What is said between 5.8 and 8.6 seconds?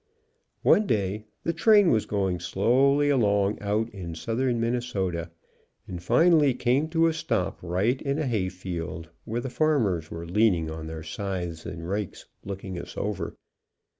and finally came to a stop right in a hay